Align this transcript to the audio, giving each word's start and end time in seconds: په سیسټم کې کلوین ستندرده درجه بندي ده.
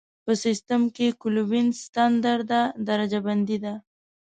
په 0.25 0.31
سیسټم 0.43 0.81
کې 0.95 1.07
کلوین 1.21 1.67
ستندرده 1.83 2.61
درجه 2.87 3.19
بندي 3.25 3.57
ده. 3.63 3.73